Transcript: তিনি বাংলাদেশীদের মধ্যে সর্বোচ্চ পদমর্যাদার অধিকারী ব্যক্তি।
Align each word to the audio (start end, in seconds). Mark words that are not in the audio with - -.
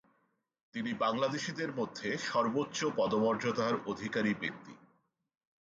তিনি 0.73 0.91
বাংলাদেশীদের 0.99 1.71
মধ্যে 1.73 2.09
সর্বোচ্চ 2.27 2.79
পদমর্যাদার 2.97 3.73
অধিকারী 3.85 4.31
ব্যক্তি। 4.33 4.73